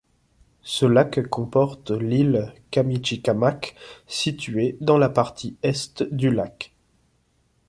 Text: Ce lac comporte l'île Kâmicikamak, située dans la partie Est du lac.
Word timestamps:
Ce 0.63 0.87
lac 0.87 1.19
comporte 1.29 1.91
l'île 1.91 2.55
Kâmicikamak, 2.71 3.75
située 4.07 4.75
dans 4.81 4.97
la 4.97 5.09
partie 5.09 5.57
Est 5.61 6.01
du 6.11 6.31
lac. 6.31 6.73